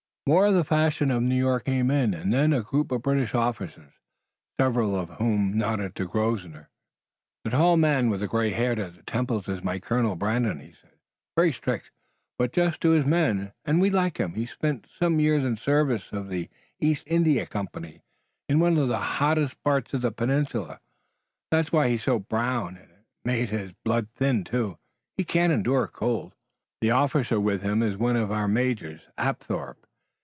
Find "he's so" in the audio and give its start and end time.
21.89-22.19